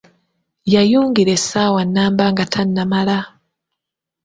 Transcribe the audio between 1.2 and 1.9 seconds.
essaawa